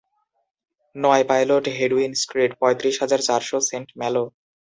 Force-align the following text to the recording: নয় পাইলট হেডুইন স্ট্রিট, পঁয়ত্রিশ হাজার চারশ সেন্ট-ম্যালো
নয় 0.95 1.23
পাইলট 1.29 1.65
হেডুইন 1.77 2.11
স্ট্রিট, 2.21 2.51
পঁয়ত্রিশ 2.59 2.95
হাজার 3.01 3.19
চারশ 3.27 3.49
সেন্ট-ম্যালো 3.69 4.23